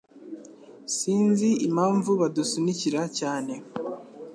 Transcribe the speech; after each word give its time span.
Sinzi 0.95 1.49
impamvu 1.67 2.11
badusunikira 2.21 3.01
cyane 3.19 3.53